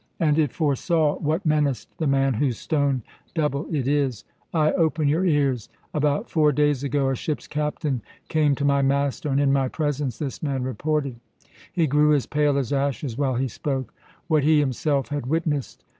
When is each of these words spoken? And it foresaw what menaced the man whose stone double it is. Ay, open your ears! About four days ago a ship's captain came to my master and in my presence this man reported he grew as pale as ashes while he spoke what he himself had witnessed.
And 0.19 0.39
it 0.39 0.51
foresaw 0.51 1.19
what 1.19 1.45
menaced 1.45 1.95
the 1.99 2.07
man 2.07 2.33
whose 2.33 2.57
stone 2.57 3.03
double 3.35 3.67
it 3.71 3.87
is. 3.87 4.25
Ay, 4.51 4.71
open 4.71 5.07
your 5.07 5.23
ears! 5.23 5.69
About 5.93 6.27
four 6.27 6.51
days 6.51 6.83
ago 6.83 7.09
a 7.09 7.15
ship's 7.15 7.45
captain 7.45 8.01
came 8.27 8.55
to 8.55 8.65
my 8.65 8.81
master 8.81 9.29
and 9.29 9.39
in 9.39 9.53
my 9.53 9.67
presence 9.67 10.17
this 10.17 10.41
man 10.41 10.63
reported 10.63 11.19
he 11.71 11.85
grew 11.85 12.15
as 12.15 12.25
pale 12.25 12.57
as 12.57 12.73
ashes 12.73 13.15
while 13.15 13.35
he 13.35 13.47
spoke 13.47 13.93
what 14.27 14.43
he 14.43 14.59
himself 14.59 15.09
had 15.09 15.27
witnessed. 15.27 15.83